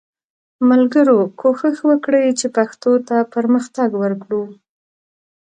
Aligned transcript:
ملګرو 0.69 1.19
کوښښ 1.39 1.77
وکړئ 1.89 2.27
چې 2.39 2.47
پښتو 2.57 2.91
ته 3.07 3.17
پرمختګ 3.33 3.89
ورکړو 4.01 4.43